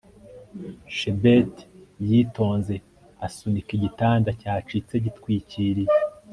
chebet 0.95 1.53
yitonze 2.09 2.75
asunika 3.27 3.69
igitanda 3.77 4.29
cyacitse 4.41 4.93
gitwikiriye 5.05 5.93